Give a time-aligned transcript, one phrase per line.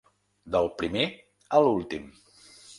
[0.55, 1.05] Del primer
[1.59, 2.11] a l’últim.